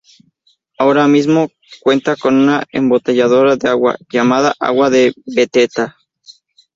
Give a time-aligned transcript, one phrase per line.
[0.79, 5.95] Ahora mismo cuenta con una embotelladora de agua, llamada Agua de Beteta.